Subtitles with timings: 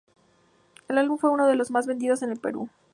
[0.87, 2.69] El álbum fue uno de los más vendidos en el Perú.